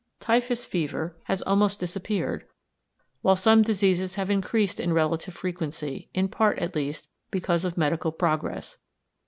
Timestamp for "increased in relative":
4.31-5.35